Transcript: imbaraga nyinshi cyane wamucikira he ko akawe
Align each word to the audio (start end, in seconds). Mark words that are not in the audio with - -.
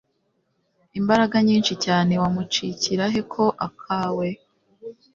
imbaraga 0.99 1.37
nyinshi 1.47 1.73
cyane 1.85 2.13
wamucikira 2.21 3.03
he 3.13 3.21
ko 3.33 3.43
akawe 3.67 4.27